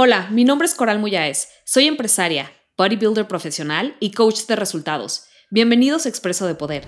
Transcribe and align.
Hola, 0.00 0.28
mi 0.30 0.44
nombre 0.44 0.64
es 0.64 0.76
Coral 0.76 1.00
Muyáez. 1.00 1.48
Soy 1.64 1.88
empresaria, 1.88 2.52
bodybuilder 2.76 3.26
profesional 3.26 3.96
y 3.98 4.12
coach 4.12 4.42
de 4.46 4.54
resultados. 4.54 5.24
Bienvenidos 5.50 6.06
a 6.06 6.08
Expreso 6.08 6.46
de 6.46 6.54
Poder. 6.54 6.86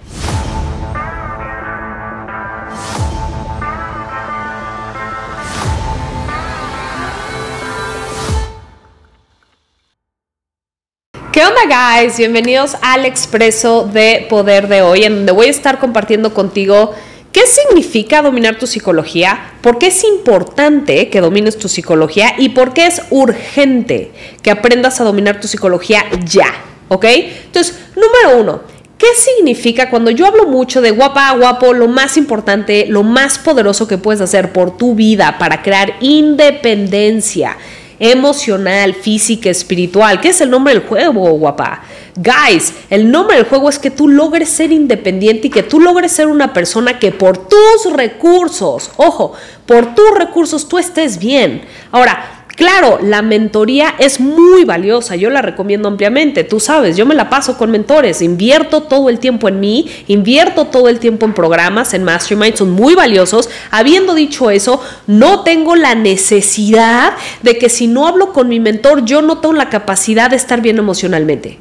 ¿Qué 11.32 11.42
onda, 11.44 11.62
guys? 11.66 12.16
Bienvenidos 12.16 12.76
al 12.80 13.06
Expreso 13.06 13.88
de 13.92 14.28
Poder 14.30 14.68
de 14.68 14.82
hoy, 14.82 15.02
en 15.02 15.16
donde 15.16 15.32
voy 15.32 15.46
a 15.46 15.50
estar 15.50 15.80
compartiendo 15.80 16.32
contigo 16.32 16.94
qué 17.32 17.42
significa 17.46 18.22
dominar 18.22 18.58
tu 18.58 18.66
psicología, 18.66 19.52
por 19.60 19.78
qué 19.78 19.88
es 19.88 20.04
importante 20.04 21.08
que 21.08 21.20
domines 21.20 21.58
tu 21.58 21.68
psicología 21.68 22.34
y 22.38 22.50
por 22.50 22.72
qué 22.72 22.86
es 22.86 23.02
urgente 23.10 24.12
que 24.42 24.50
aprendas 24.50 25.00
a 25.00 25.04
dominar 25.04 25.40
tu 25.40 25.48
psicología 25.48 26.04
ya, 26.24 26.52
¿ok? 26.88 27.04
Entonces, 27.04 27.78
número 27.94 28.40
uno, 28.40 28.62
¿qué 28.98 29.08
significa 29.16 29.90
cuando 29.90 30.10
yo 30.10 30.26
hablo 30.26 30.46
mucho 30.46 30.80
de 30.80 30.90
guapa, 30.90 31.30
guapo, 31.32 31.72
lo 31.72 31.88
más 31.88 32.16
importante, 32.16 32.86
lo 32.88 33.02
más 33.02 33.38
poderoso 33.38 33.86
que 33.86 33.98
puedes 33.98 34.20
hacer 34.20 34.52
por 34.52 34.76
tu 34.76 34.94
vida 34.94 35.38
para 35.38 35.62
crear 35.62 35.94
independencia? 36.00 37.56
Emocional, 38.00 38.94
física, 38.94 39.50
espiritual. 39.50 40.20
¿Qué 40.20 40.30
es 40.30 40.40
el 40.40 40.50
nombre 40.50 40.74
del 40.74 40.82
juego, 40.82 41.30
guapa? 41.34 41.82
Guys, 42.16 42.72
el 42.88 43.10
nombre 43.10 43.36
del 43.36 43.46
juego 43.46 43.68
es 43.68 43.78
que 43.78 43.90
tú 43.90 44.08
logres 44.08 44.48
ser 44.48 44.72
independiente 44.72 45.46
y 45.46 45.50
que 45.50 45.62
tú 45.62 45.78
logres 45.78 46.10
ser 46.10 46.26
una 46.26 46.52
persona 46.52 46.98
que 46.98 47.12
por 47.12 47.36
tus 47.36 47.92
recursos, 47.92 48.90
ojo, 48.96 49.34
por 49.66 49.94
tus 49.94 50.10
recursos 50.16 50.66
tú 50.66 50.78
estés 50.78 51.18
bien. 51.18 51.62
Ahora, 51.92 52.39
Claro, 52.56 52.98
la 53.02 53.22
mentoría 53.22 53.94
es 53.98 54.20
muy 54.20 54.64
valiosa, 54.64 55.16
yo 55.16 55.30
la 55.30 55.40
recomiendo 55.40 55.88
ampliamente, 55.88 56.44
tú 56.44 56.60
sabes, 56.60 56.96
yo 56.96 57.06
me 57.06 57.14
la 57.14 57.30
paso 57.30 57.56
con 57.56 57.70
mentores, 57.70 58.20
invierto 58.20 58.82
todo 58.82 59.08
el 59.08 59.18
tiempo 59.18 59.48
en 59.48 59.60
mí, 59.60 59.88
invierto 60.08 60.66
todo 60.66 60.88
el 60.88 60.98
tiempo 60.98 61.24
en 61.26 61.32
programas, 61.32 61.94
en 61.94 62.04
mastermind, 62.04 62.56
son 62.56 62.70
muy 62.70 62.94
valiosos. 62.94 63.48
Habiendo 63.70 64.14
dicho 64.14 64.50
eso, 64.50 64.82
no 65.06 65.42
tengo 65.42 65.76
la 65.76 65.94
necesidad 65.94 67.14
de 67.42 67.56
que 67.56 67.68
si 67.68 67.86
no 67.86 68.06
hablo 68.06 68.32
con 68.32 68.48
mi 68.48 68.60
mentor, 68.60 69.04
yo 69.04 69.22
no 69.22 69.38
tengo 69.38 69.54
la 69.54 69.70
capacidad 69.70 70.28
de 70.28 70.36
estar 70.36 70.60
bien 70.60 70.78
emocionalmente. 70.78 71.58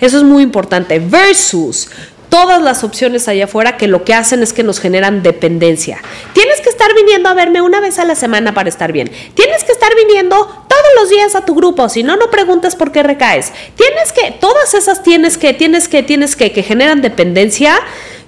Eso 0.00 0.16
es 0.18 0.24
muy 0.24 0.42
importante. 0.42 0.98
Versus, 0.98 1.88
todas 2.34 2.60
las 2.60 2.82
opciones 2.82 3.28
allá 3.28 3.44
afuera 3.44 3.76
que 3.76 3.86
lo 3.86 4.02
que 4.02 4.12
hacen 4.12 4.42
es 4.42 4.52
que 4.52 4.64
nos 4.64 4.80
generan 4.80 5.22
dependencia. 5.22 6.00
Tienes 6.32 6.60
que 6.60 6.68
estar 6.68 6.92
viniendo 6.92 7.28
a 7.28 7.34
verme 7.34 7.62
una 7.62 7.78
vez 7.78 8.00
a 8.00 8.04
la 8.04 8.16
semana 8.16 8.52
para 8.52 8.68
estar 8.68 8.90
bien. 8.90 9.08
Tienes 9.34 9.62
que 9.62 9.70
estar 9.84 9.96
viniendo 9.96 10.36
todos 10.36 10.86
los 11.00 11.10
días 11.10 11.34
a 11.34 11.44
tu 11.44 11.54
grupo, 11.54 11.88
si 11.88 12.02
no, 12.02 12.16
no 12.16 12.30
preguntes 12.30 12.74
por 12.74 12.90
qué 12.90 13.02
recaes. 13.02 13.52
Tienes 13.76 14.12
que, 14.12 14.32
todas 14.32 14.74
esas 14.74 15.02
tienes 15.02 15.36
que, 15.36 15.52
tienes 15.52 15.88
que, 15.88 16.02
tienes 16.02 16.36
que, 16.36 16.52
que 16.52 16.62
generan 16.62 17.02
dependencia. 17.02 17.74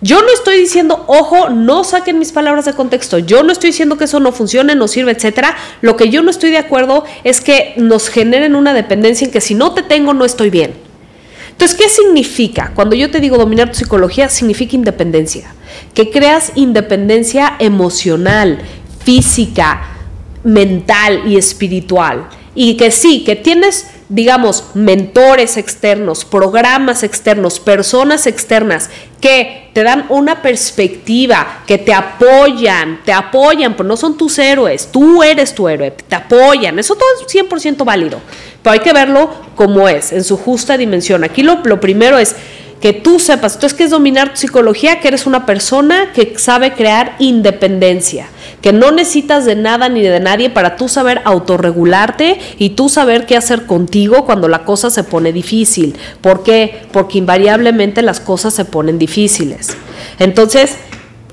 Yo 0.03 0.21
no 0.21 0.29
estoy 0.29 0.59
diciendo, 0.59 1.05
ojo, 1.07 1.49
no 1.49 1.83
saquen 1.85 2.19
mis 2.19 2.33
palabras 2.33 2.67
de 2.67 2.75
contexto. 2.75 3.19
Yo 3.19 3.43
no 3.43 3.53
estoy 3.53 3.71
diciendo 3.71 3.97
que 3.97 4.05
eso 4.05 4.21
no 4.21 4.33
funcione, 4.33 4.75
no 4.75 4.87
sirve, 4.89 5.13
etcétera. 5.13 5.57
Lo 5.81 5.97
que 5.97 6.11
yo 6.11 6.23
no 6.23 6.31
estoy 6.31 6.51
de 6.51 6.59
acuerdo 6.59 7.05
es 7.25 7.41
que 7.41 7.73
nos 7.77 8.11
generen 8.11 8.55
una 8.55 8.75
dependencia 8.75 9.25
en 9.25 9.31
que 9.31 9.41
si 9.41 9.55
no 9.55 9.73
te 9.73 9.83
tengo, 9.83 10.13
no 10.13 10.25
estoy 10.27 10.51
bien. 10.51 10.75
Entonces, 11.51 11.79
¿qué 11.79 11.89
significa? 11.89 12.73
Cuando 12.75 12.95
yo 12.95 13.11
te 13.11 13.19
digo 13.19 13.39
dominar 13.39 13.71
tu 13.71 13.79
psicología, 13.79 14.29
significa 14.29 14.77
independencia. 14.77 15.55
Que 15.95 16.11
creas 16.11 16.53
independencia 16.55 17.57
emocional, 17.59 18.59
física, 19.03 19.96
mental 20.47 21.25
y 21.27 21.37
espiritual. 21.37 22.29
Y 22.55 22.77
que 22.77 22.91
sí, 22.91 23.25
que 23.25 23.35
tienes, 23.35 23.89
digamos, 24.09 24.65
mentores 24.75 25.57
externos, 25.57 26.25
programas 26.25 27.03
externos, 27.03 27.59
personas 27.59 28.27
externas 28.27 28.89
que 29.21 29.71
te 29.75 29.83
dan 29.83 30.07
una 30.09 30.41
perspectiva, 30.41 31.65
que 31.67 31.79
te 31.79 31.93
apoyan, 31.93 33.01
te 33.05 33.13
apoyan, 33.13 33.75
pero 33.75 33.89
no 33.89 33.97
son 33.97 34.17
tus 34.17 34.39
héroes, 34.39 34.89
tú 34.91 35.23
eres 35.23 35.55
tu 35.55 35.69
héroe, 35.69 35.91
te 35.91 36.15
apoyan, 36.15 36.79
eso 36.79 36.95
todo 36.95 37.09
es 37.21 37.35
100% 37.35 37.85
válido. 37.85 38.21
Pero 38.63 38.73
hay 38.73 38.81
que 38.81 38.93
verlo 38.93 39.29
como 39.57 39.89
es, 39.89 40.13
en 40.13 40.23
su 40.23 40.37
justa 40.37 40.79
dimensión. 40.79 41.25
Aquí 41.25 41.43
lo, 41.43 41.61
lo 41.65 41.81
primero 41.81 42.19
es 42.19 42.37
que 42.81 42.93
tú 42.93 43.19
sepas, 43.19 43.55
entonces, 43.55 43.77
¿qué 43.77 43.85
es 43.85 43.91
dominar 43.91 44.31
tu 44.31 44.37
psicología? 44.37 45.01
Que 45.01 45.09
eres 45.09 45.27
una 45.27 45.45
persona 45.45 46.13
que 46.15 46.39
sabe 46.39 46.73
crear 46.73 47.17
independencia, 47.19 48.29
que 48.61 48.73
no 48.73 48.91
necesitas 48.91 49.45
de 49.45 49.57
nada 49.57 49.89
ni 49.89 50.03
de 50.03 50.21
nadie 50.21 50.51
para 50.51 50.77
tú 50.77 50.89
saber 50.89 51.23
autorregularte 51.25 52.39
y 52.59 52.71
tú 52.71 52.89
saber 52.89 53.27
qué 53.27 53.37
hacer 53.37 53.67
contigo 53.67 54.25
cuando 54.25 54.49
la 54.49 54.65
cosa 54.65 54.91
se 54.91 55.05
pone 55.05 55.33
difícil. 55.33 55.97
¿Por 56.21 56.43
qué? 56.43 56.83
Porque 56.93 57.19
invariablemente 57.19 58.03
las 58.03 58.21
cosas 58.21 58.55
se 58.55 58.65
ponen 58.65 58.99
difíciles. 58.99 59.77
Entonces, 60.19 60.77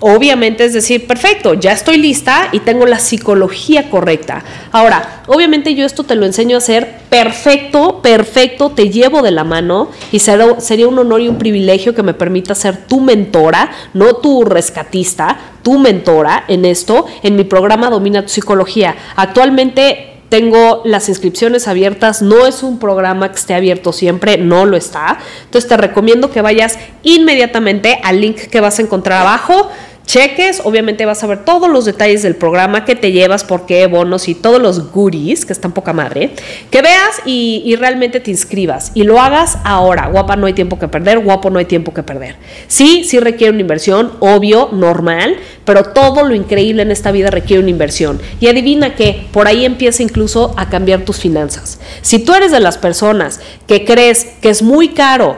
obviamente 0.03 0.65
es 0.65 0.73
decir, 0.73 1.07
perfecto, 1.07 1.53
ya 1.53 1.71
estoy 1.71 1.97
lista 1.97 2.49
y 2.51 2.59
tengo 2.59 2.85
la 2.85 2.99
psicología 2.99 3.89
correcta. 3.89 4.43
Ahora, 4.73 5.23
obviamente 5.27 5.75
yo 5.75 5.85
esto 5.85 6.03
te 6.03 6.15
lo 6.15 6.25
enseño 6.25 6.55
a 6.55 6.57
hacer 6.57 6.97
perfecto, 7.09 8.01
perfecto, 8.01 8.71
te 8.71 8.89
llevo 8.89 9.21
de 9.21 9.31
la 9.31 9.45
mano 9.45 9.89
y 10.11 10.19
sería 10.19 10.87
un 10.87 10.99
honor 10.99 11.21
y 11.21 11.29
un 11.29 11.37
privilegio 11.37 11.95
que 11.95 12.03
me 12.03 12.13
permita 12.13 12.53
ser 12.53 12.85
tu 12.85 12.99
mentora, 12.99 13.71
no 13.93 14.15
tu 14.17 14.43
rescatista, 14.43 15.39
tu 15.63 15.79
mentora 15.79 16.43
en 16.49 16.65
esto, 16.65 17.05
en 17.23 17.37
mi 17.37 17.45
programa 17.45 17.89
Domina 17.89 18.23
tu 18.23 18.29
Psicología. 18.29 18.95
Actualmente 19.15 20.09
tengo 20.27 20.81
las 20.83 21.09
inscripciones 21.09 21.67
abiertas, 21.67 22.23
no 22.23 22.47
es 22.47 22.63
un 22.63 22.79
programa 22.79 23.29
que 23.29 23.35
esté 23.35 23.53
abierto 23.53 23.93
siempre, 23.93 24.39
no 24.39 24.65
lo 24.65 24.75
está. 24.75 25.19
Entonces 25.45 25.69
te 25.69 25.77
recomiendo 25.77 26.31
que 26.31 26.41
vayas 26.41 26.79
inmediatamente 27.03 27.99
al 28.03 28.19
link 28.19 28.37
que 28.49 28.59
vas 28.59 28.79
a 28.79 28.81
encontrar 28.81 29.21
abajo 29.21 29.69
cheques, 30.05 30.61
obviamente 30.63 31.05
vas 31.05 31.23
a 31.23 31.27
ver 31.27 31.45
todos 31.45 31.69
los 31.69 31.85
detalles 31.85 32.23
del 32.23 32.35
programa, 32.35 32.85
que 32.85 32.95
te 32.95 33.11
llevas, 33.11 33.43
por 33.43 33.65
qué, 33.65 33.87
bonos 33.87 34.27
y 34.27 34.35
todos 34.35 34.61
los 34.61 34.91
goodies, 34.91 35.45
que 35.45 35.53
están 35.53 35.71
poca 35.71 35.93
madre, 35.93 36.31
que 36.69 36.81
veas 36.81 37.21
y, 37.25 37.75
realmente 37.79 38.19
te 38.19 38.31
inscribas 38.31 38.91
y 38.93 39.03
lo 39.03 39.19
hagas 39.19 39.57
ahora. 39.63 40.07
Guapa, 40.07 40.35
no 40.35 40.45
hay 40.45 40.53
tiempo 40.53 40.77
que 40.77 40.87
perder, 40.87 41.19
guapo, 41.19 41.49
no 41.49 41.59
hay 41.59 41.65
tiempo 41.65 41.93
que 41.93 42.03
perder. 42.03 42.35
Sí, 42.67 43.03
sí 43.03 43.19
requiere 43.19 43.51
una 43.51 43.61
inversión, 43.61 44.13
obvio, 44.19 44.69
normal, 44.71 45.37
pero 45.65 45.83
todo 45.83 46.23
lo 46.23 46.35
increíble 46.35 46.83
en 46.83 46.91
esta 46.91 47.11
vida 47.11 47.29
requiere 47.31 47.61
una 47.61 47.71
inversión. 47.71 48.21
Y 48.39 48.47
adivina 48.47 48.95
que 48.95 49.27
por 49.31 49.47
ahí 49.47 49.65
empieza 49.65 50.03
incluso 50.03 50.53
a 50.57 50.69
cambiar 50.69 51.01
tus 51.01 51.17
finanzas. 51.17 51.79
Si 52.01 52.19
tú 52.19 52.33
eres 52.33 52.51
de 52.51 52.59
las 52.59 52.77
personas 52.77 53.39
que 53.67 53.85
crees 53.85 54.27
que 54.41 54.49
es 54.49 54.61
muy 54.61 54.89
caro, 54.89 55.37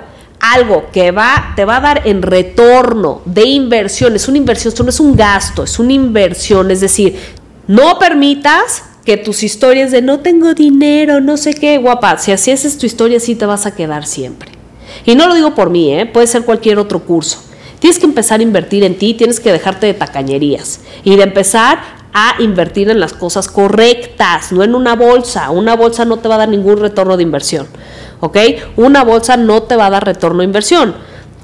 algo 0.54 0.88
que 0.92 1.12
va, 1.12 1.54
te 1.56 1.66
va 1.66 1.78
a 1.78 1.82
dar 1.82 2.02
en 2.06 2.22
retorno 2.22 3.22
de 3.26 3.46
inversión, 3.46 4.16
es 4.16 4.28
una 4.28 4.38
inversión, 4.38 4.70
esto 4.70 4.84
no 4.84 4.90
es 4.90 5.00
un 5.00 5.16
gasto, 5.16 5.64
es 5.64 5.80
una 5.80 5.94
inversión, 5.94 6.72
es 6.72 6.82
decir, 6.82 7.18
no 7.68 7.98
permitas 7.98 8.84
que 9.06 9.18
tus 9.18 9.44
historias 9.44 9.92
de 9.92 10.02
no 10.02 10.20
tengo 10.20 10.54
dinero, 10.54 11.22
no 11.22 11.38
sé 11.38 11.54
qué, 11.54 11.78
guapa, 11.78 12.18
si 12.18 12.32
así 12.32 12.52
haces 12.52 12.78
tu 12.78 12.86
historia, 12.86 13.18
así 13.18 13.36
te 13.36 13.46
vas 13.46 13.66
a 13.66 13.76
quedar 13.76 14.06
siempre. 14.06 14.52
Y 15.06 15.16
no 15.16 15.28
lo 15.28 15.36
digo 15.36 15.56
por 15.56 15.70
mí, 15.70 15.94
¿eh? 15.94 16.06
puede 16.06 16.28
ser 16.28 16.44
cualquier 16.44 16.80
otro 16.80 17.04
curso. 17.04 17.44
Tienes 17.80 18.00
que 18.00 18.06
empezar 18.06 18.40
a 18.40 18.44
invertir 18.44 18.84
en 18.84 18.98
ti, 18.98 19.14
tienes 19.14 19.40
que 19.40 19.52
dejarte 19.52 19.86
de 19.86 19.94
tacañerías 19.94 20.82
y 21.04 21.16
de 21.16 21.24
empezar 21.24 21.80
a 22.14 22.42
invertir 22.42 22.90
en 22.90 23.00
las 23.00 23.14
cosas 23.14 23.50
correctas, 23.50 24.52
no 24.52 24.64
en 24.64 24.74
una 24.74 24.96
bolsa. 24.96 25.50
Una 25.50 25.76
bolsa 25.76 26.06
no 26.06 26.18
te 26.18 26.30
va 26.30 26.36
a 26.36 26.40
dar 26.40 26.50
ningún 26.50 26.78
retorno 26.78 27.18
de 27.18 27.24
inversión. 27.24 27.68
¿Ok? 28.26 28.38
Una 28.76 29.04
bolsa 29.04 29.38
no 29.38 29.64
te 29.64 29.76
va 29.76 29.88
a 29.88 29.90
dar 29.90 30.06
retorno 30.06 30.40
de 30.40 30.46
inversión, 30.46 30.96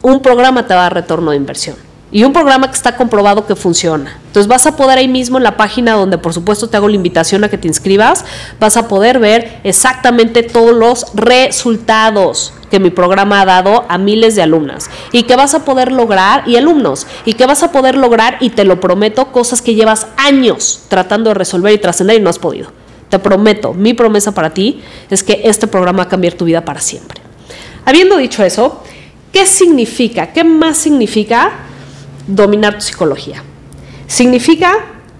un 0.02 0.22
programa 0.22 0.68
te 0.68 0.74
va 0.74 0.81
a 0.81 0.84
dar 0.84 0.94
retorno 0.96 1.31
de 1.31 1.38
inversión. 1.38 1.75
Y 2.14 2.25
un 2.25 2.34
programa 2.34 2.68
que 2.68 2.75
está 2.75 2.97
comprobado 2.97 3.47
que 3.47 3.56
funciona. 3.56 4.19
Entonces 4.28 4.47
vas 4.47 4.68
a 4.68 4.75
poder 4.75 4.97
ahí 4.97 5.08
mismo 5.08 5.38
en 5.38 5.46
la 5.46 5.56
página 5.56 5.94
donde 5.94 6.18
por 6.18 6.34
supuesto 6.34 6.68
te 6.68 6.75
hago 6.75 6.90
la 6.90 6.96
invitación 6.96 7.46
a 7.46 7.50
que 7.50 7.58
te 7.58 7.70
inscribas, 7.70 8.25
vas 8.59 8.75
a 8.75 8.90
poder 8.90 9.20
ver 9.20 9.62
exactamente 9.64 10.44
todos 10.44 10.76
los 10.76 11.06
resultados 11.14 12.53
que 12.70 12.79
mi 12.82 12.90
programa 12.90 13.41
ha 13.41 13.46
dado 13.46 13.85
a 13.88 13.97
miles 13.97 14.35
de 14.35 14.41
alumnas 14.41 14.90
y 15.14 15.23
que 15.23 15.38
vas 15.38 15.53
a 15.53 15.64
poder 15.64 15.91
lograr, 15.91 16.44
y 16.47 16.58
alumnos, 16.58 17.08
y 17.26 17.34
que 17.34 17.46
vas 17.46 17.64
a 17.64 17.72
poder 17.72 17.96
lograr, 17.96 18.38
y 18.40 18.50
te 18.50 18.66
lo 18.66 18.79
prometo, 18.79 19.32
cosas 19.32 19.61
que 19.61 19.76
llevas 19.76 20.08
años 20.17 20.82
tratando 20.88 21.29
de 21.29 21.35
resolver 21.35 21.73
y 21.73 21.78
trascender 21.78 22.17
y 22.17 22.22
no 22.22 22.29
has 22.29 22.40
podido. 22.40 22.72
Te 23.11 23.19
prometo, 23.19 23.73
mi 23.73 23.93
promesa 23.93 24.31
para 24.31 24.52
ti 24.52 24.81
es 25.09 25.22
que 25.22 25.41
este 25.43 25.67
programa 25.67 25.99
va 25.99 26.03
a 26.03 26.08
cambiar 26.08 26.34
tu 26.34 26.46
vida 26.46 26.63
para 26.63 26.79
siempre. 26.79 27.22
Habiendo 27.84 28.16
dicho 28.16 28.41
eso, 28.41 28.81
¿qué 29.34 29.46
significa? 29.46 30.31
¿Qué 30.31 30.46
más 30.46 30.78
significa 30.78 31.52
dominar 32.25 32.75
tu 32.75 32.81
psicología? 32.81 33.43
Significa 34.08 34.78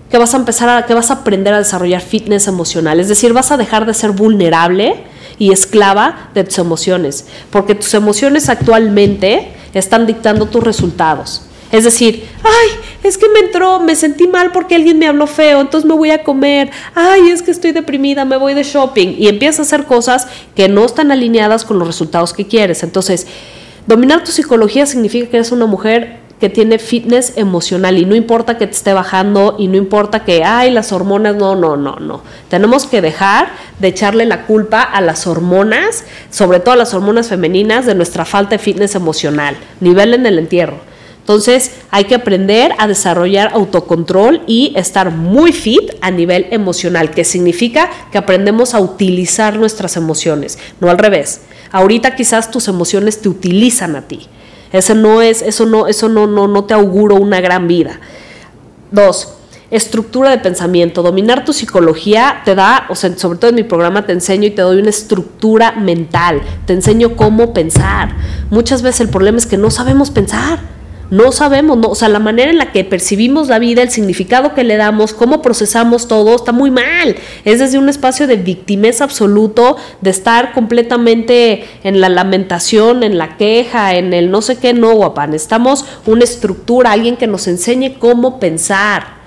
que 0.10 0.18
vas 0.18 0.34
a 0.34 0.38
empezar 0.38 0.70
a, 0.70 0.86
que 0.86 0.94
vas 0.94 1.12
a 1.12 1.16
aprender 1.16 1.54
a 1.54 1.58
desarrollar 1.58 2.02
fitness 2.02 2.48
emocional, 2.48 3.02
es 3.02 3.10
decir, 3.10 3.34
vas 3.34 3.52
a 3.52 3.58
dejar 3.58 3.86
de 3.86 3.94
ser 3.94 4.12
vulnerable 4.12 5.04
y 5.38 5.52
esclava 5.52 6.30
de 6.34 6.46
tus 6.46 6.60
emociones, 6.60 7.26
porque 7.50 7.76
tus 7.76 7.94
emociones 7.94 8.48
actualmente 8.48 9.52
están 9.74 10.08
dictando 10.08 10.46
tus 10.46 10.64
resultados. 10.64 11.42
Es 11.74 11.84
decir, 11.84 12.28
ay, 12.44 12.70
es 13.04 13.18
que 13.18 13.30
me 13.30 13.40
entró, 13.40 13.80
me 13.80 13.96
sentí 13.96 14.28
mal 14.28 14.52
porque 14.52 14.76
alguien 14.76 15.00
me 15.00 15.08
habló 15.08 15.28
feo, 15.28 15.62
entonces 15.62 15.88
me 15.88 15.96
voy 15.96 16.12
a 16.12 16.24
comer, 16.24 16.72
ay, 16.96 17.30
es 17.30 17.42
que 17.42 17.52
estoy 17.52 17.72
deprimida, 17.72 18.26
me 18.26 18.38
voy 18.38 18.54
de 18.54 18.64
shopping 18.64 19.16
y 19.18 19.28
empiezas 19.28 19.60
a 19.60 19.62
hacer 19.64 19.86
cosas 19.86 20.28
que 20.56 20.68
no 20.68 20.86
están 20.86 21.12
alineadas 21.12 21.66
con 21.66 21.80
los 21.80 21.88
resultados 21.88 22.34
que 22.34 22.48
quieres. 22.48 22.84
Entonces, 22.84 23.28
dominar 23.88 24.24
tu 24.24 24.32
psicología 24.32 24.86
significa 24.86 25.30
que 25.30 25.38
eres 25.38 25.52
una 25.52 25.66
mujer 25.66 26.22
que 26.42 26.50
tiene 26.50 26.80
fitness 26.80 27.34
emocional 27.38 28.00
y 28.00 28.06
no 28.06 28.16
importa 28.16 28.58
que 28.58 28.66
te 28.66 28.74
esté 28.74 28.94
bajando 28.94 29.58
y 29.60 29.68
no 29.68 29.78
importa 29.78 30.24
que, 30.24 30.44
ay, 30.44 30.72
las 30.72 30.92
hormonas, 30.92 31.36
no, 31.36 31.56
no, 31.56 31.78
no, 31.78 31.98
no. 31.98 32.24
Tenemos 32.50 32.88
que 32.88 33.00
dejar 33.00 33.50
de 33.78 33.90
echarle 33.90 34.26
la 34.26 34.48
culpa 34.48 34.82
a 34.82 35.02
las 35.02 35.28
hormonas, 35.28 36.04
sobre 36.32 36.60
todo 36.60 36.74
a 36.74 36.78
las 36.78 36.96
hormonas 36.96 37.28
femeninas, 37.28 37.86
de 37.86 37.94
nuestra 37.94 38.26
falta 38.26 38.56
de 38.56 38.60
fitness 38.60 38.96
emocional, 38.96 39.56
nivel 39.82 40.16
en 40.16 40.26
el 40.26 40.40
entierro. 40.40 40.91
Entonces 41.22 41.72
hay 41.92 42.06
que 42.06 42.16
aprender 42.16 42.74
a 42.78 42.88
desarrollar 42.88 43.52
autocontrol 43.54 44.42
y 44.48 44.74
estar 44.76 45.12
muy 45.12 45.54
fit 45.54 45.92
a 46.02 46.12
nivel 46.12 46.48
emocional, 46.52 47.12
que 47.12 47.24
significa 47.24 47.90
que 48.12 48.18
aprendemos 48.18 48.74
a 48.74 48.80
utilizar 48.80 49.58
nuestras 49.58 49.98
emociones, 49.98 50.58
no 50.80 50.90
al 50.90 50.98
revés. 50.98 51.42
Ahorita 51.72 52.16
quizás 52.16 52.52
tus 52.52 52.68
emociones 52.68 53.22
te 53.22 53.30
utilizan 53.30 53.96
a 53.96 54.08
ti. 54.08 54.28
Eso 54.74 54.96
no 54.96 55.22
es, 55.22 55.42
eso 55.42 55.66
no, 55.66 55.88
eso 55.88 56.10
no, 56.10 56.28
no, 56.28 56.48
no 56.48 56.64
te 56.66 56.74
auguro 56.74 57.16
una 57.16 57.40
gran 57.40 57.68
vida. 57.68 58.00
Dos, 58.90 59.36
estructura 59.70 60.32
de 60.32 60.40
pensamiento. 60.40 61.04
Dominar 61.04 61.46
tu 61.46 61.54
psicología 61.54 62.42
te 62.46 62.56
da, 62.56 62.86
o 62.90 62.96
sea, 62.96 63.16
sobre 63.18 63.38
todo 63.38 63.50
en 63.50 63.56
mi 63.56 63.64
programa 63.64 64.06
te 64.06 64.14
enseño 64.14 64.48
y 64.48 64.52
te 64.52 64.62
doy 64.62 64.80
una 64.80 64.90
estructura 64.90 65.74
mental. 65.74 66.42
Te 66.66 66.74
enseño 66.74 67.16
cómo 67.16 67.54
pensar. 67.54 68.16
Muchas 68.50 68.82
veces 68.82 69.02
el 69.02 69.10
problema 69.10 69.38
es 69.38 69.46
que 69.46 69.58
no 69.58 69.70
sabemos 69.72 70.10
pensar. 70.10 70.81
No 71.12 71.34
sabemos, 71.34 71.78
no, 71.78 71.90
o 71.90 71.96
sea, 71.96 72.08
la 72.08 72.20
manera 72.20 72.50
en 72.52 72.58
la 72.58 72.72
que 72.72 72.86
percibimos 72.86 73.50
la 73.50 73.60
vida, 73.60 73.82
el 73.82 73.92
significado 73.92 74.54
que 74.54 74.64
le 74.64 74.78
damos, 74.78 75.14
cómo 75.14 75.42
procesamos 75.42 76.08
todo, 76.08 76.34
está 76.34 76.54
muy 76.54 76.72
mal. 76.72 77.18
Es 77.44 77.60
desde 77.60 77.78
un 77.78 77.90
espacio 77.90 78.28
de 78.28 78.38
victimez 78.38 79.02
absoluto, 79.02 79.76
de 80.00 80.10
estar 80.10 80.54
completamente 80.54 81.66
en 81.84 82.00
la 82.00 82.08
lamentación, 82.08 83.04
en 83.04 83.18
la 83.18 83.36
queja, 83.36 83.96
en 83.96 84.14
el 84.14 84.32
no 84.32 84.42
sé 84.42 84.58
qué, 84.58 84.74
no, 84.74 84.96
guapa. 84.96 85.28
Necesitamos 85.28 85.86
una 86.06 86.24
estructura, 86.24 86.94
alguien 86.94 87.18
que 87.18 87.28
nos 87.28 87.46
enseñe 87.48 88.00
cómo 88.00 88.40
pensar. 88.40 89.21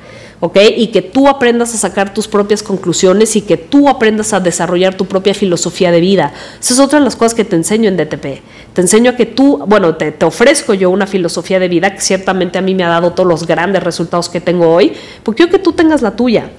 ¿Ok? 0.44 0.58
Y 0.76 0.88
que 0.88 1.00
tú 1.00 1.26
aprendas 1.26 1.72
a 1.74 1.78
sacar 1.78 2.12
tus 2.12 2.28
propias 2.28 2.62
conclusiones 2.62 3.34
y 3.34 3.40
que 3.40 3.56
tú 3.56 3.88
aprendas 3.88 4.34
a 4.34 4.40
desarrollar 4.40 4.94
tu 4.94 5.06
propia 5.06 5.32
filosofía 5.32 5.90
de 5.90 6.00
vida. 6.00 6.34
Esa 6.60 6.74
es 6.74 6.80
otra 6.80 6.98
de 6.98 7.04
las 7.06 7.16
cosas 7.16 7.32
que 7.32 7.46
te 7.46 7.56
enseño 7.56 7.88
en 7.88 7.96
DTP. 7.96 8.42
Te 8.74 8.82
enseño 8.82 9.12
a 9.12 9.16
que 9.16 9.24
tú, 9.24 9.64
bueno, 9.66 9.96
te, 9.96 10.12
te 10.12 10.24
ofrezco 10.26 10.74
yo 10.74 10.90
una 10.90 11.06
filosofía 11.06 11.58
de 11.58 11.68
vida 11.68 11.94
que 11.94 12.02
ciertamente 12.02 12.58
a 12.58 12.60
mí 12.60 12.74
me 12.74 12.84
ha 12.84 12.88
dado 12.88 13.12
todos 13.12 13.26
los 13.26 13.46
grandes 13.46 13.82
resultados 13.82 14.28
que 14.28 14.42
tengo 14.42 14.68
hoy, 14.68 14.92
porque 15.22 15.44
quiero 15.44 15.52
que 15.52 15.58
tú 15.60 15.72
tengas 15.72 16.02
la 16.02 16.10
tuya. 16.10 16.50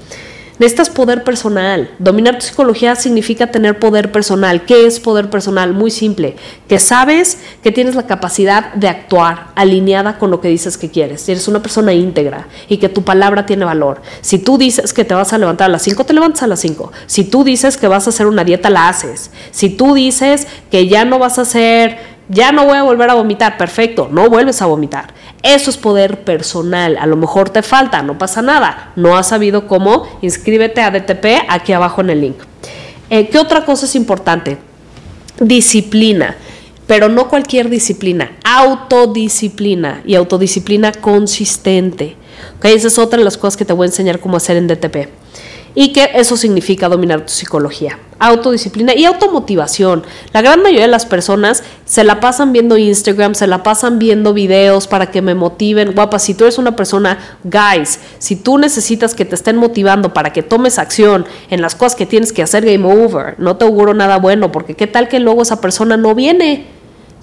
Necesitas 0.57 0.89
poder 0.89 1.23
personal. 1.25 1.89
Dominar 1.99 2.39
tu 2.39 2.45
psicología 2.45 2.95
significa 2.95 3.47
tener 3.47 3.77
poder 3.77 4.11
personal. 4.11 4.63
¿Qué 4.65 4.85
es 4.85 5.01
poder 5.01 5.29
personal? 5.29 5.73
Muy 5.73 5.91
simple. 5.91 6.37
Que 6.69 6.79
sabes 6.79 7.39
que 7.61 7.73
tienes 7.73 7.95
la 7.95 8.07
capacidad 8.07 8.73
de 8.73 8.87
actuar 8.87 9.47
alineada 9.55 10.17
con 10.17 10.31
lo 10.31 10.39
que 10.39 10.47
dices 10.47 10.77
que 10.77 10.89
quieres. 10.89 11.27
Eres 11.27 11.49
una 11.49 11.61
persona 11.61 11.93
íntegra 11.93 12.47
y 12.69 12.77
que 12.77 12.87
tu 12.87 13.03
palabra 13.03 13.45
tiene 13.45 13.65
valor. 13.65 14.01
Si 14.21 14.39
tú 14.39 14.57
dices 14.57 14.93
que 14.93 15.03
te 15.03 15.13
vas 15.13 15.33
a 15.33 15.37
levantar 15.37 15.65
a 15.65 15.73
las 15.73 15.81
5, 15.81 16.05
te 16.05 16.13
levantas 16.13 16.43
a 16.43 16.47
las 16.47 16.61
5. 16.61 16.91
Si 17.05 17.25
tú 17.25 17.43
dices 17.43 17.75
que 17.75 17.89
vas 17.89 18.07
a 18.07 18.11
hacer 18.11 18.25
una 18.25 18.45
dieta, 18.45 18.69
la 18.69 18.87
haces. 18.87 19.31
Si 19.51 19.69
tú 19.69 19.93
dices 19.93 20.47
que 20.71 20.87
ya 20.87 21.03
no 21.03 21.19
vas 21.19 21.37
a 21.37 21.41
hacer 21.41 22.15
ya 22.27 22.51
no 22.51 22.65
voy 22.65 22.77
a 22.77 22.83
volver 22.83 23.09
a 23.09 23.13
vomitar, 23.13 23.57
perfecto, 23.57 24.09
no 24.11 24.29
vuelves 24.29 24.61
a 24.61 24.65
vomitar. 24.65 25.13
Eso 25.45 25.69
es 25.69 25.77
poder 25.77 26.24
personal, 26.24 26.97
a 27.00 27.06
lo 27.06 27.18
mejor 27.18 27.51
te 27.51 27.62
falta, 27.62 28.01
no 28.01 28.18
pasa 28.18 28.42
nada, 28.42 28.92
no 28.95 29.15
has 29.15 29.27
sabido 29.27 29.68
cómo, 29.68 30.07
inscríbete 30.24 30.81
a 30.81 30.89
DTP 30.89 31.45
aquí 31.47 31.71
abajo 31.71 32.01
en 32.01 32.09
el 32.09 32.21
link. 32.21 32.38
Eh, 33.12 33.30
¿Qué 33.30 33.38
otra 33.38 33.63
cosa 33.63 33.86
es 33.86 33.94
importante? 33.94 34.57
Disciplina, 35.39 36.36
pero 36.88 37.09
no 37.09 37.30
cualquier 37.30 37.69
disciplina, 37.69 38.31
autodisciplina 38.44 40.01
y 40.03 40.15
autodisciplina 40.15 40.92
consistente. 40.92 42.15
¿Okay? 42.57 42.74
Esa 42.74 42.88
es 42.88 42.98
otra 42.98 43.19
de 43.19 43.25
las 43.25 43.38
cosas 43.38 43.56
que 43.56 43.65
te 43.65 43.74
voy 43.74 43.86
a 43.86 43.89
enseñar 43.89 44.19
cómo 44.19 44.38
hacer 44.38 44.57
en 44.57 44.65
DTP 44.68 45.25
y 45.75 45.92
que 45.92 46.10
eso 46.16 46.38
significa 46.38 46.89
dominar 46.89 47.22
tu 47.22 47.31
psicología. 47.31 48.00
Autodisciplina 48.18 48.95
y 48.95 49.04
automotivación. 49.04 50.04
La 50.31 50.42
gran 50.42 50.63
mayoría 50.63 50.83
de 50.83 50.92
las 50.92 51.06
personas 51.06 51.63
se 51.83 52.06
la 52.06 52.22
pasan 52.22 52.54
viendo 52.54 52.77
Instagram, 52.77 53.36
se 53.36 53.45
la 53.45 53.62
pasan 53.62 54.00
viendo 54.00 54.33
videos 54.33 54.88
para 54.88 55.12
que 55.12 55.22
me 55.22 55.36
motiven. 55.36 55.94
Guapa, 55.94 56.18
si 56.18 56.33
tú 56.33 56.45
eres 56.45 56.57
una 56.57 56.77
persona, 56.77 57.38
guys, 57.44 58.00
si 58.18 58.38
tú 58.38 58.57
necesitas 58.57 59.13
que 59.13 59.25
te 59.25 59.36
estén 59.36 59.57
motivando 59.57 60.13
para 60.13 60.31
que 60.31 60.44
tomes 60.44 60.80
acción 60.80 61.25
en 61.50 61.62
las 61.62 61.75
cosas 61.75 61.95
que 61.95 62.06
tienes 62.06 62.31
que 62.31 62.42
hacer, 62.42 62.66
game 62.66 62.88
over. 62.88 63.36
No 63.38 63.57
te 63.57 63.66
auguro 63.66 63.94
nada 63.94 64.18
bueno, 64.18 64.51
porque 64.54 64.75
qué 64.75 64.88
tal 64.88 65.10
que 65.10 65.19
luego 65.19 65.42
esa 65.42 65.60
persona 65.60 65.98
no 65.98 66.16
viene 66.16 66.75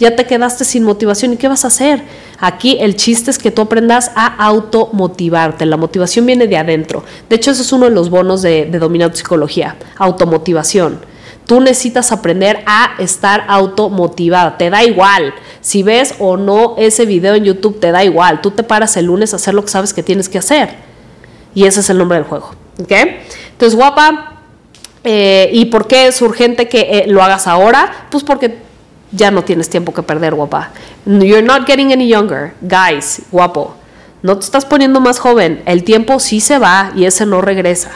ya 0.03 0.17
te 0.17 0.27
quedaste 0.27 0.65
sin 0.65 0.83
motivación 0.83 1.33
y 1.33 1.37
¿qué 1.37 1.47
vas 1.47 1.65
a 1.65 1.69
hacer? 1.69 2.03
Aquí 2.41 2.77
el 2.81 2.97
chiste 2.97 3.31
es 3.31 3.39
que 3.39 3.53
tú 3.53 3.63
aprendas 3.63 4.11
a 4.17 4.27
automotivarte. 4.47 5.65
La 5.65 5.77
motivación 5.77 6.27
viene 6.27 6.49
de 6.49 6.57
adentro. 6.57 7.05
De 7.29 7.37
hecho, 7.37 7.53
eso 7.53 7.63
es 7.63 7.73
uno 7.73 7.85
de 7.85 7.93
los 7.93 8.11
bonos 8.11 8.43
de, 8.43 8.67
de 8.67 8.79
dominar 8.81 9.15
psicología, 9.15 9.77
automotivación. 9.97 10.99
Tú 11.47 11.61
necesitas 11.61 12.11
aprender 12.11 12.65
a 12.67 12.97
estar 12.99 13.45
automotivada. 13.47 14.59
Te 14.59 14.71
da 14.71 14.83
igual. 14.83 15.35
Si 15.61 15.85
ves 15.85 16.17
o 16.19 16.37
no 16.37 16.75
ese 16.79 17.07
video 17.07 17.37
en 17.37 17.45
YouTube, 17.45 17.79
te 17.79 17.93
da 17.93 18.03
igual. 18.03 18.41
Tú 18.41 18.51
te 18.51 18.65
paras 18.65 18.97
el 18.97 19.07
lunes 19.07 19.33
a 19.33 19.37
hacer 19.37 19.55
lo 19.55 19.63
que 19.63 19.71
sabes 19.71 19.95
que 19.95 20.03
tienes 20.03 20.29
que 20.29 20.39
hacer. 20.39 20.71
Y 21.55 21.67
ese 21.67 21.79
es 21.79 21.91
el 21.91 21.99
nombre 21.99 22.19
del 22.19 22.27
juego. 22.27 22.51
¿Ok? 22.81 22.93
Entonces, 23.53 23.77
guapa. 23.77 24.41
Eh, 25.05 25.51
¿Y 25.53 25.67
por 25.67 25.87
qué 25.87 26.09
es 26.09 26.21
urgente 26.23 26.69
que 26.69 26.81
eh, 26.81 27.05
lo 27.07 27.23
hagas 27.23 27.47
ahora? 27.47 28.09
Pues 28.11 28.25
porque 28.25 28.72
ya 29.13 29.31
no 29.31 29.45
tienes 29.45 29.69
tiempo 29.71 29.93
que 29.93 30.03
perder, 30.03 30.35
guapa. 30.35 30.71
You're 31.07 31.43
not 31.43 31.67
getting 31.67 31.93
any 31.93 32.09
younger, 32.09 32.55
guys, 32.63 33.23
guapo. 33.31 33.77
No 34.23 34.39
te 34.39 34.45
estás 34.45 34.65
poniendo 34.65 35.01
más 35.01 35.19
joven. 35.19 35.63
El 35.67 35.85
tiempo 35.85 36.21
sí 36.21 36.41
se 36.41 36.59
va 36.59 36.93
y 36.97 37.05
ese 37.05 37.27
no 37.27 37.41
regresa. 37.41 37.91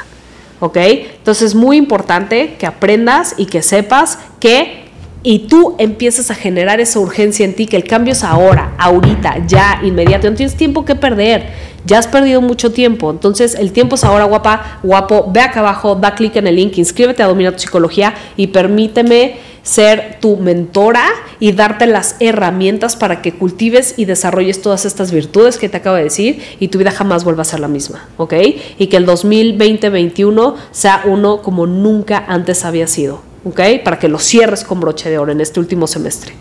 ¿Ok? 0.60 0.76
Entonces 0.76 1.48
es 1.48 1.54
muy 1.54 1.76
importante 1.76 2.56
que 2.58 2.66
aprendas 2.66 3.34
y 3.36 3.46
que 3.46 3.62
sepas 3.62 4.18
que 4.40 4.86
y 5.22 5.40
tú 5.40 5.74
empiezas 5.78 6.30
a 6.30 6.36
generar 6.36 6.78
esa 6.78 7.00
urgencia 7.00 7.44
en 7.44 7.54
ti, 7.54 7.66
que 7.66 7.76
el 7.76 7.82
cambio 7.82 8.12
es 8.12 8.22
ahora, 8.22 8.74
ahorita, 8.78 9.44
ya, 9.48 9.80
inmediato. 9.82 10.30
No 10.30 10.36
tienes 10.36 10.56
tiempo 10.56 10.84
que 10.84 10.94
perder. 10.94 11.48
Ya 11.84 11.98
has 11.98 12.06
perdido 12.06 12.40
mucho 12.40 12.70
tiempo. 12.70 13.10
Entonces, 13.10 13.56
el 13.56 13.72
tiempo 13.72 13.96
es 13.96 14.04
ahora, 14.04 14.24
guapa, 14.26 14.78
guapo. 14.84 15.28
Ve 15.32 15.40
acá 15.40 15.60
abajo, 15.60 15.96
da 15.96 16.14
clic 16.14 16.36
en 16.36 16.46
el 16.46 16.54
link, 16.54 16.78
inscríbete 16.78 17.24
a 17.24 17.26
Dominar 17.26 17.54
tu 17.54 17.58
Psicología 17.58 18.14
y 18.36 18.46
permíteme 18.46 19.38
ser 19.66 20.18
tu 20.20 20.36
mentora 20.36 21.04
y 21.40 21.50
darte 21.50 21.88
las 21.88 22.14
herramientas 22.20 22.94
para 22.94 23.20
que 23.20 23.32
cultives 23.34 23.94
y 23.96 24.04
desarrolles 24.04 24.62
todas 24.62 24.84
estas 24.84 25.10
virtudes 25.10 25.58
que 25.58 25.68
te 25.68 25.78
acabo 25.78 25.96
de 25.96 26.04
decir 26.04 26.40
y 26.60 26.68
tu 26.68 26.78
vida 26.78 26.92
jamás 26.92 27.24
vuelva 27.24 27.42
a 27.42 27.44
ser 27.44 27.58
la 27.58 27.66
misma, 27.66 28.08
¿ok? 28.16 28.32
Y 28.78 28.86
que 28.86 28.96
el 28.96 29.06
2020-21 29.06 30.54
sea 30.70 31.02
uno 31.04 31.42
como 31.42 31.66
nunca 31.66 32.24
antes 32.28 32.64
había 32.64 32.86
sido, 32.86 33.20
¿ok? 33.44 33.60
Para 33.82 33.98
que 33.98 34.08
lo 34.08 34.20
cierres 34.20 34.62
con 34.62 34.78
broche 34.78 35.10
de 35.10 35.18
oro 35.18 35.32
en 35.32 35.40
este 35.40 35.58
último 35.58 35.88
semestre, 35.88 36.32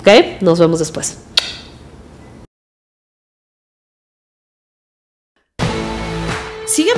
¿ok? 0.00 0.40
Nos 0.40 0.58
vemos 0.58 0.78
después. 0.78 1.18